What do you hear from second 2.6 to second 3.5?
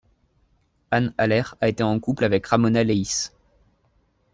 Leiss.